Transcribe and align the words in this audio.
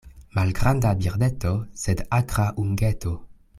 Malgranda 0.37 0.93
birdeto, 1.03 1.53
sed 1.83 2.03
akra 2.21 2.49
ungeto. 2.67 3.17